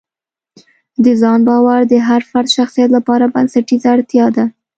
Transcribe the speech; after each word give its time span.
د 1.03 1.05
ځان 1.21 1.39
باور 1.49 1.81
د 1.91 1.93
هر 2.07 2.21
فرد 2.29 2.47
شخصیت 2.57 2.89
لپاره 2.97 3.31
بنسټیزه 3.33 3.87
اړتیا 3.95 4.25
ده. 4.35 4.45